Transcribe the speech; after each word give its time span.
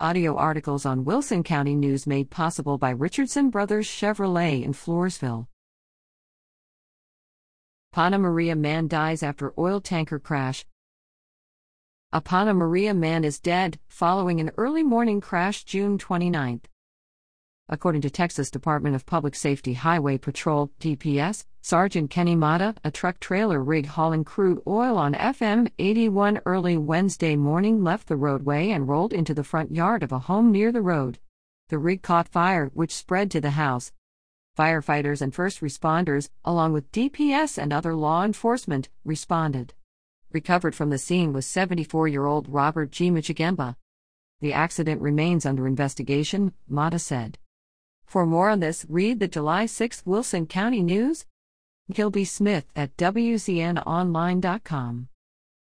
Audio 0.00 0.34
articles 0.34 0.84
on 0.84 1.04
Wilson 1.04 1.44
County 1.44 1.76
News 1.76 2.04
made 2.04 2.28
possible 2.28 2.78
by 2.78 2.90
Richardson 2.90 3.48
Brothers 3.48 3.86
Chevrolet 3.86 4.64
in 4.64 4.72
Floresville. 4.72 5.46
Panna 7.92 8.18
Maria 8.18 8.56
man 8.56 8.88
dies 8.88 9.22
after 9.22 9.54
oil 9.56 9.80
tanker 9.80 10.18
crash. 10.18 10.66
A 12.12 12.20
Panna 12.20 12.54
Maria 12.54 12.92
man 12.92 13.22
is 13.22 13.38
dead 13.38 13.78
following 13.86 14.40
an 14.40 14.50
early 14.56 14.82
morning 14.82 15.20
crash 15.20 15.62
June 15.62 15.96
29. 15.96 16.62
According 17.74 18.02
to 18.02 18.10
Texas 18.10 18.52
Department 18.52 18.94
of 18.94 19.04
Public 19.04 19.34
Safety 19.34 19.72
Highway 19.72 20.16
Patrol 20.16 20.70
DPS, 20.78 21.44
Sergeant 21.60 22.08
Kenny 22.08 22.36
Mata, 22.36 22.76
a 22.84 22.92
truck 22.92 23.18
trailer 23.18 23.60
rig 23.60 23.86
hauling 23.86 24.22
crude 24.22 24.62
oil 24.64 24.96
on 24.96 25.14
FM 25.14 25.68
81 25.80 26.38
early 26.46 26.76
Wednesday 26.76 27.34
morning 27.34 27.82
left 27.82 28.06
the 28.06 28.14
roadway 28.14 28.70
and 28.70 28.86
rolled 28.86 29.12
into 29.12 29.34
the 29.34 29.42
front 29.42 29.74
yard 29.74 30.04
of 30.04 30.12
a 30.12 30.20
home 30.20 30.52
near 30.52 30.70
the 30.70 30.82
road. 30.82 31.18
The 31.68 31.78
rig 31.78 32.00
caught 32.00 32.28
fire, 32.28 32.70
which 32.74 32.94
spread 32.94 33.28
to 33.32 33.40
the 33.40 33.50
house. 33.50 33.90
Firefighters 34.56 35.20
and 35.20 35.34
first 35.34 35.60
responders, 35.60 36.30
along 36.44 36.74
with 36.74 36.92
DPS 36.92 37.58
and 37.58 37.72
other 37.72 37.96
law 37.96 38.22
enforcement, 38.22 38.88
responded. 39.04 39.74
Recovered 40.32 40.76
from 40.76 40.90
the 40.90 40.98
scene 40.98 41.32
was 41.32 41.44
74 41.44 42.06
year 42.06 42.26
old 42.26 42.48
Robert 42.48 42.92
G. 42.92 43.10
Moczygemba. 43.10 43.74
The 44.40 44.52
accident 44.52 45.00
remains 45.02 45.44
under 45.44 45.66
investigation, 45.66 46.52
Mata 46.68 47.00
said. 47.00 47.36
For 48.06 48.26
more 48.26 48.50
on 48.50 48.60
this, 48.60 48.86
read 48.88 49.20
the 49.20 49.28
July 49.28 49.66
6 49.66 50.06
Wilson 50.06 50.46
County 50.46 50.82
News. 50.82 51.26
Gilby 51.92 52.24
Smith 52.24 52.64
at 52.74 52.96
WCNOnline.com. 52.96 55.08